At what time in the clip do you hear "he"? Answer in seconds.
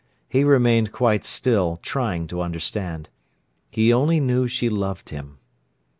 0.27-0.43, 3.69-3.93